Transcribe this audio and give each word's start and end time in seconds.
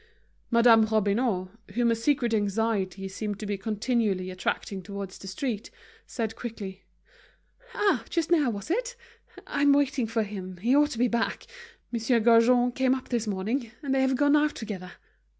Madame 0.49 0.83
Robineau, 0.87 1.51
whom 1.75 1.91
a 1.91 1.95
secret 1.95 2.33
anxiety 2.33 3.07
seemed 3.07 3.39
to 3.39 3.45
be 3.45 3.55
continually 3.55 4.31
attracting 4.31 4.81
towards 4.81 5.19
the 5.19 5.27
street, 5.27 5.69
said 6.07 6.35
quickly: 6.35 6.85
"Ah, 7.75 8.03
just 8.09 8.31
now, 8.31 8.49
wasn't 8.49 8.79
it? 8.79 8.95
I'm 9.45 9.73
waiting 9.73 10.07
for 10.07 10.23
him, 10.23 10.57
he 10.57 10.75
ought 10.75 10.89
to 10.89 10.97
be 10.97 11.07
back; 11.07 11.45
Monsieur 11.91 12.19
Gaujean 12.19 12.71
came 12.71 12.95
up 12.95 13.09
this 13.09 13.27
morning, 13.27 13.69
and 13.83 13.93
they 13.93 14.01
have 14.01 14.15
gone 14.15 14.35
out 14.35 14.55
together." 14.55 14.93